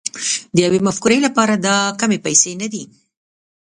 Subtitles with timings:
[0.55, 2.83] د يوې مفکورې لپاره دا کمې پيسې نه دي